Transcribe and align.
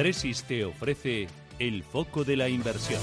Tresis 0.00 0.42
te 0.48 0.64
ofrece 0.64 1.26
el 1.58 1.82
foco 1.82 2.24
de 2.24 2.34
la 2.34 2.48
inversión. 2.48 3.02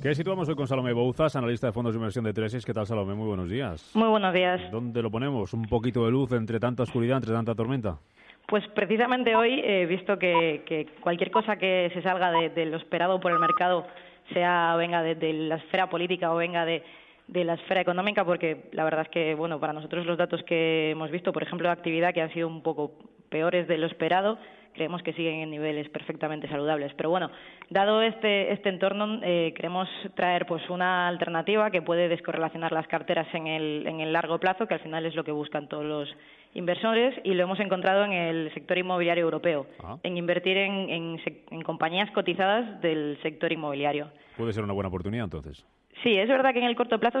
¿Qué 0.00 0.14
situamos 0.14 0.48
hoy 0.48 0.54
con 0.54 0.68
Salomé 0.68 0.92
Bouzas, 0.92 1.34
analista 1.34 1.66
de 1.66 1.72
fondos 1.72 1.92
de 1.92 1.98
inversión 1.98 2.24
de 2.24 2.32
Tresis? 2.32 2.64
¿Qué 2.64 2.72
tal, 2.72 2.86
Salomé? 2.86 3.14
Muy 3.14 3.26
buenos 3.26 3.50
días. 3.50 3.90
Muy 3.96 4.06
buenos 4.06 4.32
días. 4.32 4.70
¿Dónde 4.70 5.02
lo 5.02 5.10
ponemos? 5.10 5.52
¿Un 5.52 5.64
poquito 5.64 6.04
de 6.04 6.12
luz 6.12 6.30
entre 6.30 6.60
tanta 6.60 6.84
oscuridad, 6.84 7.16
entre 7.16 7.32
tanta 7.32 7.52
tormenta? 7.52 7.98
Pues 8.46 8.62
precisamente 8.76 9.34
hoy 9.34 9.60
he 9.64 9.86
visto 9.86 10.20
que, 10.20 10.86
cualquier 11.00 11.32
cosa 11.32 11.56
que 11.56 11.90
se 11.92 12.02
salga 12.02 12.30
de, 12.30 12.66
lo 12.66 12.76
esperado 12.76 13.18
por 13.18 13.32
el 13.32 13.40
mercado, 13.40 13.88
sea 14.32 14.76
venga 14.76 15.02
de, 15.02 15.32
la 15.32 15.56
esfera 15.56 15.90
política 15.90 16.32
o 16.32 16.36
venga 16.36 16.64
de, 16.64 16.84
la 17.26 17.54
esfera 17.54 17.80
económica, 17.80 18.24
porque 18.24 18.68
la 18.70 18.84
verdad 18.84 19.06
es 19.06 19.08
que, 19.08 19.34
bueno, 19.34 19.58
para 19.58 19.72
nosotros 19.72 20.06
los 20.06 20.16
datos 20.16 20.44
que 20.44 20.92
hemos 20.92 21.10
visto, 21.10 21.32
por 21.32 21.42
ejemplo, 21.42 21.66
de 21.66 21.72
actividad 21.72 22.14
que 22.14 22.22
han 22.22 22.32
sido 22.32 22.46
un 22.46 22.62
poco 22.62 22.92
peores 23.34 23.66
de 23.66 23.78
lo 23.78 23.88
esperado, 23.88 24.38
creemos 24.74 25.02
que 25.02 25.12
siguen 25.12 25.40
en 25.40 25.50
niveles 25.50 25.88
perfectamente 25.88 26.46
saludables. 26.46 26.94
Pero 26.94 27.10
bueno, 27.10 27.32
dado 27.68 28.00
este, 28.00 28.52
este 28.52 28.68
entorno, 28.68 29.18
eh, 29.24 29.52
queremos 29.56 29.88
traer 30.14 30.46
pues 30.46 30.62
una 30.70 31.08
alternativa 31.08 31.68
que 31.72 31.82
puede 31.82 32.06
descorrelacionar 32.06 32.70
las 32.70 32.86
carteras 32.86 33.26
en 33.34 33.48
el, 33.48 33.88
en 33.88 33.98
el 33.98 34.12
largo 34.12 34.38
plazo, 34.38 34.68
que 34.68 34.74
al 34.74 34.80
final 34.80 35.04
es 35.04 35.16
lo 35.16 35.24
que 35.24 35.32
buscan 35.32 35.68
todos 35.68 35.84
los 35.84 36.16
inversores, 36.54 37.12
y 37.24 37.34
lo 37.34 37.42
hemos 37.42 37.58
encontrado 37.58 38.04
en 38.04 38.12
el 38.12 38.54
sector 38.54 38.78
inmobiliario 38.78 39.24
europeo, 39.24 39.66
ah. 39.82 39.98
en 40.04 40.16
invertir 40.16 40.56
en, 40.56 41.18
en, 41.50 41.62
compañías 41.62 42.08
cotizadas 42.12 42.80
del 42.80 43.18
sector 43.20 43.50
inmobiliario. 43.50 44.12
Puede 44.36 44.52
ser 44.52 44.62
una 44.62 44.74
buena 44.74 44.90
oportunidad 44.90 45.24
entonces. 45.24 45.66
Sí, 46.04 46.16
es 46.16 46.28
verdad 46.28 46.52
que 46.52 46.60
en 46.60 46.66
el 46.66 46.76
corto 46.76 47.00
plazo 47.00 47.18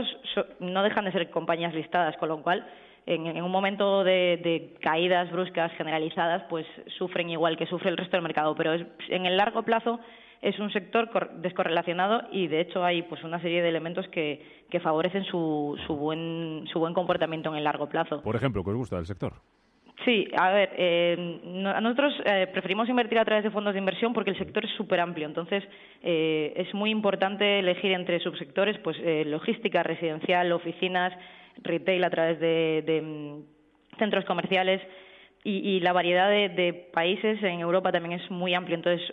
no 0.60 0.84
dejan 0.84 1.06
de 1.06 1.10
ser 1.10 1.28
compañías 1.30 1.74
listadas, 1.74 2.16
con 2.18 2.28
lo 2.28 2.40
cual 2.40 2.64
en, 3.06 3.42
un 3.42 3.50
momento 3.50 4.04
de, 4.04 4.76
caídas 4.80 5.30
bruscas 5.30 5.72
generalizadas, 5.72 6.44
pues 6.48 6.66
sufren 6.98 7.30
igual 7.30 7.56
que 7.56 7.66
sufre 7.66 7.90
el 7.90 7.96
resto 7.96 8.16
del 8.16 8.22
mercado. 8.22 8.54
Pero 8.54 8.74
en 8.74 9.26
el 9.26 9.36
largo 9.36 9.62
plazo 9.62 10.00
es 10.40 10.58
un 10.58 10.70
sector 10.70 11.08
descorrelacionado 11.36 12.22
y 12.30 12.48
de 12.48 12.60
hecho 12.60 12.84
hay 12.84 13.02
pues 13.02 13.22
una 13.24 13.40
serie 13.40 13.62
de 13.62 13.68
elementos 13.68 14.06
que, 14.08 14.62
favorecen 14.82 15.24
su, 15.24 15.78
su, 15.86 15.94
buen, 15.94 16.64
su 16.72 16.80
buen 16.80 16.94
comportamiento 16.94 17.48
en 17.50 17.56
el 17.56 17.64
largo 17.64 17.88
plazo. 17.88 18.20
Por 18.22 18.34
ejemplo, 18.34 18.64
¿qué 18.64 18.70
os 18.70 18.76
gusta 18.76 18.96
del 18.96 19.06
sector? 19.06 19.34
Sí, 20.04 20.26
a 20.36 20.50
ver, 20.50 20.70
eh, 20.76 21.40
nosotros 21.44 22.12
eh, 22.24 22.48
preferimos 22.52 22.88
invertir 22.88 23.18
a 23.18 23.24
través 23.24 23.44
de 23.44 23.50
fondos 23.50 23.72
de 23.72 23.78
inversión 23.78 24.12
porque 24.12 24.30
el 24.30 24.38
sector 24.38 24.64
es 24.64 24.72
súper 24.72 25.00
amplio. 25.00 25.26
Entonces, 25.26 25.62
eh, 26.02 26.52
es 26.56 26.74
muy 26.74 26.90
importante 26.90 27.60
elegir 27.60 27.92
entre 27.92 28.18
subsectores, 28.18 28.76
pues 28.80 28.96
logística, 29.26 29.82
residencial, 29.82 30.52
oficinas, 30.52 31.12
retail 31.62 32.04
a 32.04 32.10
través 32.10 32.40
de, 32.40 33.02
mm, 33.02 33.98
centros 33.98 34.24
comerciales 34.24 34.80
y, 35.46 35.78
la 35.80 35.92
variedad 35.92 36.30
de, 36.30 36.88
países 36.94 37.42
en 37.42 37.60
Europa 37.60 37.92
también 37.92 38.18
es 38.18 38.30
muy 38.30 38.54
amplia. 38.54 38.76
Entonces, 38.76 39.06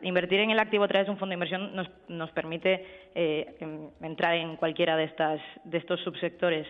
invertir 0.00 0.40
en 0.40 0.50
el 0.50 0.58
activo 0.58 0.84
a 0.84 0.88
través 0.88 1.06
de 1.06 1.12
un 1.12 1.18
fondo 1.18 1.32
de 1.32 1.34
inversión 1.34 1.76
nos, 1.76 1.90
nos 2.08 2.30
permite 2.30 2.86
eh, 3.14 3.54
em, 3.60 3.90
entrar 4.00 4.34
en 4.34 4.56
cualquiera 4.56 4.96
de, 4.96 5.04
estas, 5.04 5.40
de 5.64 5.76
estos 5.76 6.00
subsectores. 6.00 6.66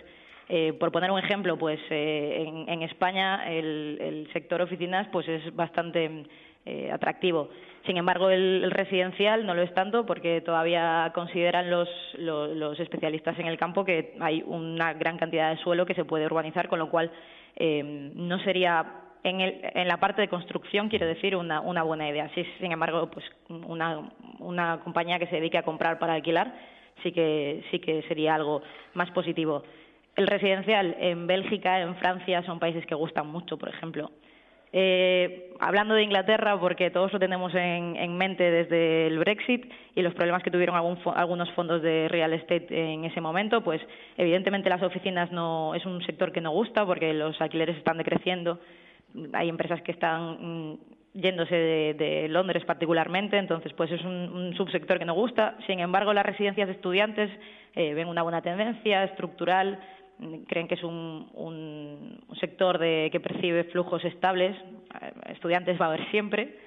Eh, 0.48 0.72
por 0.72 0.90
poner 0.90 1.12
un 1.12 1.20
ejemplo, 1.20 1.56
pues 1.56 1.78
eh, 1.90 2.44
en, 2.66 2.82
España 2.82 3.48
el, 3.48 3.98
el, 4.00 4.32
sector 4.32 4.60
oficinas 4.60 5.06
pues 5.12 5.28
es 5.28 5.54
bastante 5.54 6.24
eh, 6.66 6.90
atractivo. 6.92 7.48
Sin 7.86 7.96
embargo, 7.96 8.30
el, 8.30 8.70
residencial 8.70 9.44
no 9.44 9.54
lo 9.54 9.62
es 9.62 9.74
tanto 9.74 10.06
porque 10.06 10.40
todavía 10.40 11.10
consideran 11.14 11.68
los, 11.70 11.88
los, 12.18 12.78
especialistas 12.78 13.38
en 13.38 13.46
el 13.46 13.58
campo 13.58 13.84
que 13.84 14.14
hay 14.20 14.44
una 14.46 14.92
gran 14.92 15.18
cantidad 15.18 15.50
de 15.50 15.62
suelo 15.62 15.84
que 15.84 15.94
se 15.94 16.04
puede 16.04 16.26
urbanizar, 16.26 16.68
con 16.68 16.78
lo 16.78 16.90
cual 16.90 17.10
eh, 17.56 17.82
no 18.14 18.38
sería 18.40 18.86
en, 19.24 19.40
el, 19.40 19.60
en, 19.74 19.88
la 19.88 19.98
parte 19.98 20.22
de 20.22 20.28
construcción, 20.28 20.88
quiero 20.88 21.06
decir, 21.06 21.34
una, 21.34 21.60
una 21.60 21.82
buena 21.82 22.08
idea. 22.08 22.30
Sí, 22.34 22.46
sin 22.60 22.70
embargo, 22.70 23.10
pues 23.10 23.24
una, 23.48 24.10
una 24.38 24.80
compañía 24.84 25.18
que 25.18 25.26
se 25.26 25.36
dedique 25.36 25.58
a 25.58 25.64
comprar 25.64 25.98
para 25.98 26.14
alquilar 26.14 26.54
sí 27.02 27.12
que, 27.12 27.64
sí 27.70 27.78
que 27.80 28.02
sería 28.02 28.34
algo 28.34 28.62
más 28.94 29.10
positivo. 29.10 29.62
El 30.14 30.26
residencial 30.26 30.96
en 31.00 31.26
Bélgica, 31.26 31.80
en 31.80 31.96
Francia, 31.96 32.42
son 32.42 32.58
países 32.58 32.84
que 32.86 32.94
gustan 32.94 33.26
mucho, 33.26 33.56
por 33.56 33.70
ejemplo. 33.70 34.10
Eh, 34.72 35.50
hablando 35.60 35.94
de 35.94 36.02
Inglaterra, 36.02 36.58
porque 36.58 36.90
todos 36.90 37.12
lo 37.12 37.18
tenemos 37.18 37.54
en, 37.54 38.16
mente 38.16 38.50
desde 38.50 39.06
el 39.06 39.18
Brexit 39.18 39.70
y 39.94 40.02
los 40.02 40.14
problemas 40.14 40.42
que 40.42 40.50
tuvieron 40.50 40.74
algunos 40.76 41.50
fondos 41.52 41.82
de 41.82 42.08
real 42.08 42.32
estate 42.32 42.66
en 42.70 43.04
ese 43.04 43.20
momento, 43.20 43.62
pues 43.62 43.80
evidentemente 44.16 44.70
las 44.70 44.82
oficinas 44.82 45.30
no 45.30 45.74
es 45.74 45.84
un 45.84 46.02
sector 46.04 46.32
que 46.32 46.40
no 46.40 46.50
gusta 46.50 46.86
porque 46.86 47.12
los 47.12 47.40
alquileres 47.40 47.76
están 47.76 47.98
decreciendo. 47.98 48.58
Hay 49.34 49.50
empresas 49.50 49.82
que 49.82 49.92
están 49.92 50.72
mm, 50.72 50.78
yéndose 51.14 51.54
de, 51.54 52.26
Londres 52.28 52.64
particularmente, 52.64 53.36
entonces 53.36 53.72
pues 53.74 53.90
es 53.92 54.02
un, 54.02 54.54
subsector 54.56 54.98
que 54.98 55.04
no 55.04 55.14
gusta. 55.14 55.56
Sin 55.66 55.80
embargo, 55.80 56.12
las 56.14 56.24
residencias 56.24 56.66
de 56.66 56.74
estudiantes 56.74 57.30
eh, 57.74 57.94
ven 57.94 58.08
una 58.08 58.22
buena 58.22 58.40
tendencia 58.40 59.04
estructural, 59.04 59.78
creen 60.46 60.68
que 60.68 60.74
es 60.74 60.82
un, 60.84 61.28
un, 61.34 62.20
sector 62.40 62.78
de, 62.78 63.08
que 63.12 63.20
percibe 63.20 63.64
flujos 63.64 64.04
estables, 64.04 64.56
eh, 65.00 65.12
estudiantes 65.32 65.80
va 65.80 65.86
a 65.86 65.88
haber 65.88 66.10
siempre. 66.10 66.58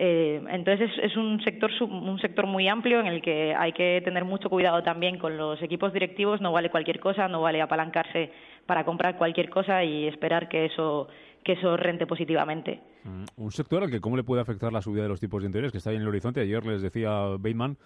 Eh, 0.00 0.40
entonces 0.50 0.90
es, 1.02 1.16
un 1.16 1.42
sector 1.42 1.72
un 1.82 2.20
sector 2.20 2.46
muy 2.46 2.68
amplio 2.68 3.00
en 3.00 3.06
el 3.06 3.20
que 3.20 3.52
hay 3.54 3.72
que 3.72 4.00
tener 4.04 4.24
mucho 4.24 4.48
cuidado 4.48 4.82
también 4.84 5.18
con 5.18 5.36
los 5.36 5.60
equipos 5.60 5.92
directivos. 5.92 6.40
No 6.40 6.52
vale 6.52 6.70
cualquier 6.70 7.00
cosa, 7.00 7.26
no 7.26 7.42
vale 7.42 7.60
apalancarse 7.60 8.30
para 8.64 8.84
comprar 8.84 9.16
cualquier 9.16 9.50
cosa 9.50 9.82
y 9.82 10.06
esperar 10.06 10.48
que 10.48 10.66
eso 10.66 11.08
que 11.42 11.52
eso 11.52 11.76
rente 11.76 12.06
positivamente. 12.06 12.80
Mm, 13.04 13.24
un 13.36 13.50
sector 13.50 13.82
al 13.82 13.90
que 13.90 14.00
cómo 14.00 14.16
le 14.16 14.22
puede 14.22 14.42
afectar 14.42 14.72
la 14.72 14.82
subida 14.82 15.04
de 15.04 15.08
los 15.08 15.20
tipos 15.20 15.42
de 15.42 15.46
interés 15.46 15.72
que 15.72 15.78
está 15.78 15.90
ahí 15.90 15.96
en 15.96 16.02
el 16.02 16.08
horizonte. 16.08 16.40
Ayer 16.40 16.64
les 16.66 16.82
decía 16.82 17.10
Bateman 17.10 17.76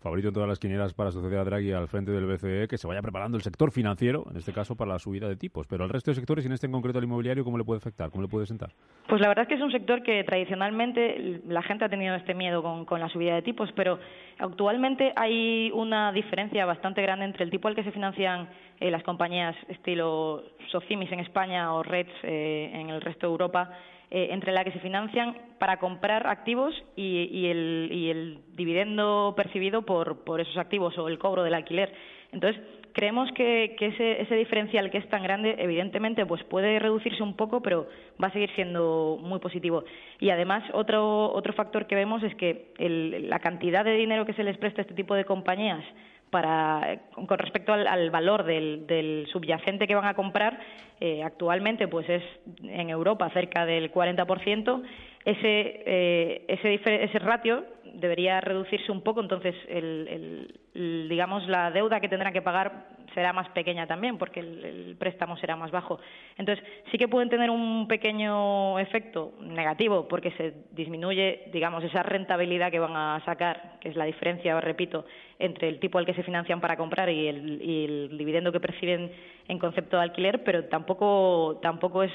favorito 0.00 0.28
en 0.28 0.34
todas 0.34 0.48
las 0.48 0.58
quinielas 0.58 0.94
para 0.94 1.10
asociar 1.10 1.40
a 1.40 1.44
Draghi 1.44 1.72
al 1.72 1.88
frente 1.88 2.10
del 2.12 2.26
BCE, 2.26 2.68
que 2.68 2.78
se 2.78 2.86
vaya 2.86 3.02
preparando 3.02 3.36
el 3.36 3.42
sector 3.42 3.70
financiero, 3.72 4.26
en 4.30 4.36
este 4.36 4.52
caso 4.52 4.76
para 4.76 4.92
la 4.92 4.98
subida 4.98 5.28
de 5.28 5.36
tipos. 5.36 5.66
Pero 5.66 5.84
al 5.84 5.90
resto 5.90 6.10
de 6.10 6.14
sectores, 6.14 6.44
y 6.44 6.48
en 6.48 6.52
este 6.52 6.66
en 6.66 6.72
concreto 6.72 6.98
el 6.98 7.04
inmobiliario, 7.04 7.44
¿cómo 7.44 7.58
le 7.58 7.64
puede 7.64 7.78
afectar? 7.78 8.10
¿Cómo 8.10 8.22
le 8.22 8.28
puede 8.28 8.46
sentar? 8.46 8.70
Pues 9.08 9.20
la 9.20 9.28
verdad 9.28 9.42
es 9.42 9.48
que 9.48 9.54
es 9.54 9.60
un 9.60 9.72
sector 9.72 10.02
que 10.02 10.22
tradicionalmente 10.24 11.40
la 11.46 11.62
gente 11.62 11.84
ha 11.84 11.88
tenido 11.88 12.14
este 12.14 12.34
miedo 12.34 12.62
con, 12.62 13.00
la 13.00 13.08
subida 13.08 13.34
de 13.34 13.42
tipos, 13.42 13.70
pero 13.74 13.98
actualmente 14.38 15.12
hay 15.16 15.70
una 15.72 16.12
diferencia 16.12 16.66
bastante 16.66 17.02
grande 17.02 17.24
entre 17.24 17.44
el 17.44 17.50
tipo 17.50 17.68
al 17.68 17.74
que 17.74 17.84
se 17.84 17.92
financian 17.92 18.48
eh, 18.80 18.90
las 18.90 19.02
compañías 19.02 19.56
estilo 19.68 20.42
Socimis 20.70 21.10
en 21.12 21.20
España 21.20 21.72
o 21.72 21.82
Reds 21.82 22.12
eh, 22.22 22.70
en 22.74 22.90
el 22.90 23.00
resto 23.00 23.26
de 23.26 23.32
Europa 23.32 23.70
eh, 24.10 24.28
entre 24.30 24.52
la 24.52 24.64
que 24.64 24.72
se 24.72 24.80
financian 24.80 25.36
para 25.58 25.78
comprar 25.78 26.26
activos 26.26 26.74
y, 26.96 27.46
el, 27.46 28.38
dividendo 28.54 29.34
percibido 29.36 29.82
por, 29.82 30.40
esos 30.40 30.56
activos 30.56 30.96
o 30.96 31.08
el 31.08 31.18
cobro 31.18 31.42
del 31.42 31.54
alquiler. 31.54 31.92
Entonces, 32.32 32.62
creemos 32.92 33.30
que, 33.32 33.76
ese, 33.78 34.34
diferencial 34.34 34.90
que 34.90 34.98
es 34.98 35.08
tan 35.08 35.22
grande, 35.22 35.56
evidentemente, 35.58 36.24
pues 36.24 36.42
puede 36.44 36.78
reducirse 36.78 37.22
un 37.22 37.36
poco, 37.36 37.60
pero 37.60 37.86
va 38.22 38.28
a 38.28 38.32
seguir 38.32 38.50
siendo 38.54 39.18
muy 39.20 39.40
positivo. 39.40 39.84
Y 40.20 40.30
además, 40.30 40.64
otro, 40.72 41.30
otro 41.32 41.52
factor 41.52 41.86
que 41.86 41.94
vemos 41.94 42.22
es 42.22 42.34
que 42.36 42.72
la 42.78 43.40
cantidad 43.40 43.84
de 43.84 43.92
dinero 43.92 44.24
que 44.24 44.34
se 44.34 44.44
les 44.44 44.56
presta 44.56 44.80
a 44.80 44.84
este 44.84 44.94
tipo 44.94 45.14
de 45.14 45.24
compañías 45.24 45.84
para 46.30 47.00
con 47.14 47.38
respecto 47.38 47.72
al, 47.72 48.10
valor 48.10 48.44
del, 48.44 49.26
subyacente 49.32 49.86
que 49.86 49.94
van 49.94 50.06
a 50.06 50.14
comprar 50.14 50.58
eh, 51.00 51.22
actualmente 51.22 51.88
pues 51.88 52.08
es 52.08 52.22
en 52.62 52.90
Europa 52.90 53.30
cerca 53.30 53.64
del 53.64 53.92
40% 53.92 54.82
ese 55.24 55.82
eh, 55.86 56.44
ese 56.48 56.80
ese 57.04 57.18
ratio 57.18 57.64
debería 57.94 58.40
reducirse 58.40 58.92
un 58.92 59.02
poco 59.02 59.20
entonces 59.20 59.54
el, 59.68 60.54
digamos 60.74 61.46
la 61.48 61.70
deuda 61.70 62.00
que 62.00 62.08
tendrán 62.08 62.32
que 62.32 62.42
pagar 62.42 62.97
será 63.18 63.32
más 63.32 63.48
pequeña 63.48 63.84
también 63.88 64.16
porque 64.16 64.38
el, 64.38 64.94
préstamo 64.96 65.36
será 65.38 65.56
más 65.56 65.72
bajo 65.72 65.98
entonces 66.36 66.64
sí 66.92 66.98
que 66.98 67.08
pueden 67.08 67.28
tener 67.28 67.50
un 67.50 67.88
pequeño 67.88 68.78
efecto 68.78 69.32
negativo 69.40 70.06
porque 70.06 70.30
se 70.32 70.54
disminuye 70.70 71.50
digamos 71.52 71.82
esa 71.82 72.04
rentabilidad 72.04 72.70
que 72.70 72.78
van 72.78 72.94
a 72.94 73.20
sacar 73.24 73.78
que 73.80 73.88
es 73.88 73.96
la 73.96 74.04
diferencia 74.04 74.60
repito 74.60 75.04
entre 75.40 75.68
el 75.68 75.80
tipo 75.80 75.98
al 75.98 76.06
que 76.06 76.14
se 76.14 76.22
financian 76.22 76.60
para 76.60 76.76
comprar 76.76 77.10
y 77.10 77.26
el, 77.26 78.16
dividendo 78.16 78.52
que 78.52 78.60
perciben 78.60 79.10
en 79.48 79.58
concepto 79.58 79.96
de 79.96 80.02
alquiler, 80.04 80.44
pero 80.44 80.64
tampoco, 80.66 81.58
tampoco 81.62 82.02
es 82.02 82.12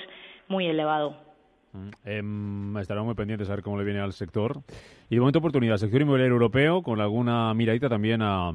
muy 0.47 0.67
elevado. 0.67 1.17
Mm, 1.73 1.89
em, 2.05 2.77
estaremos 2.77 3.07
muy 3.07 3.15
pendientes 3.15 3.49
a 3.49 3.55
ver 3.55 3.63
cómo 3.63 3.77
le 3.77 3.83
viene 3.83 3.99
al 3.99 4.13
sector. 4.13 4.61
Y 5.09 5.15
de 5.15 5.19
momento 5.19 5.39
oportunidad, 5.39 5.77
sector 5.77 6.01
inmobiliario 6.01 6.33
europeo, 6.33 6.83
con 6.83 6.99
alguna 6.99 7.53
miradita 7.53 7.89
también 7.89 8.21
a, 8.21 8.51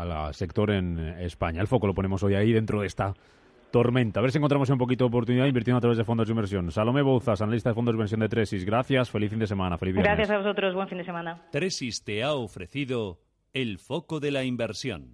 al 0.00 0.34
sector 0.34 0.70
en 0.70 0.98
España. 0.98 1.60
El 1.60 1.66
foco 1.66 1.86
lo 1.86 1.94
ponemos 1.94 2.22
hoy 2.22 2.34
ahí 2.34 2.52
dentro 2.52 2.80
de 2.80 2.86
esta 2.86 3.14
tormenta. 3.70 4.20
A 4.20 4.22
ver 4.22 4.32
si 4.32 4.38
encontramos 4.38 4.70
un 4.70 4.78
poquito 4.78 5.04
de 5.04 5.08
oportunidad 5.08 5.46
invirtiendo 5.46 5.78
a 5.78 5.80
través 5.80 5.98
de 5.98 6.04
fondos 6.04 6.26
de 6.26 6.32
inversión. 6.32 6.70
Salomé 6.70 7.02
Bouzas, 7.02 7.40
analista 7.42 7.70
de 7.70 7.74
fondos 7.74 7.92
de 7.92 7.96
inversión 7.96 8.20
de 8.20 8.28
Tresis. 8.28 8.64
Gracias, 8.64 9.10
feliz 9.10 9.30
fin 9.30 9.38
de 9.38 9.46
semana. 9.46 9.78
Feliz 9.78 9.94
Gracias 9.94 10.30
a 10.30 10.38
vosotros, 10.38 10.74
buen 10.74 10.88
fin 10.88 10.98
de 10.98 11.04
semana. 11.04 11.42
Tresis 11.52 12.02
te 12.04 12.22
ha 12.22 12.34
ofrecido 12.34 13.18
el 13.52 13.78
foco 13.78 14.20
de 14.20 14.30
la 14.30 14.44
inversión. 14.44 15.06